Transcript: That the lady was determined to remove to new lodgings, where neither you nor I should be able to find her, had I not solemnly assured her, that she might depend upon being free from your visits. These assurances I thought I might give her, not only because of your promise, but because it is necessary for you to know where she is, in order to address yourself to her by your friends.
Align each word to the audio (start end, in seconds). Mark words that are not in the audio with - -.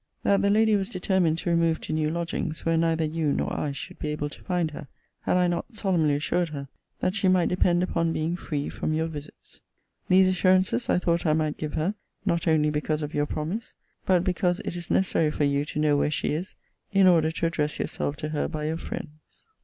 That 0.23 0.41
the 0.41 0.49
lady 0.49 0.75
was 0.75 0.89
determined 0.89 1.37
to 1.37 1.51
remove 1.51 1.79
to 1.81 1.93
new 1.93 2.09
lodgings, 2.09 2.65
where 2.65 2.75
neither 2.75 3.05
you 3.05 3.31
nor 3.31 3.53
I 3.55 3.71
should 3.71 3.99
be 3.99 4.07
able 4.07 4.29
to 4.29 4.41
find 4.43 4.71
her, 4.71 4.87
had 5.19 5.37
I 5.37 5.47
not 5.47 5.75
solemnly 5.75 6.15
assured 6.15 6.49
her, 6.49 6.69
that 7.01 7.13
she 7.13 7.27
might 7.27 7.49
depend 7.49 7.83
upon 7.83 8.11
being 8.11 8.35
free 8.35 8.67
from 8.67 8.93
your 8.95 9.05
visits. 9.05 9.61
These 10.09 10.27
assurances 10.27 10.89
I 10.89 10.97
thought 10.97 11.27
I 11.27 11.33
might 11.33 11.57
give 11.59 11.75
her, 11.75 11.93
not 12.25 12.47
only 12.47 12.71
because 12.71 13.03
of 13.03 13.13
your 13.13 13.27
promise, 13.27 13.75
but 14.07 14.23
because 14.23 14.59
it 14.61 14.75
is 14.75 14.89
necessary 14.89 15.29
for 15.29 15.43
you 15.43 15.65
to 15.65 15.79
know 15.79 15.95
where 15.97 16.09
she 16.09 16.33
is, 16.33 16.55
in 16.91 17.05
order 17.05 17.29
to 17.29 17.45
address 17.45 17.77
yourself 17.77 18.15
to 18.15 18.29
her 18.29 18.47
by 18.47 18.63
your 18.65 18.77
friends. 18.77 19.45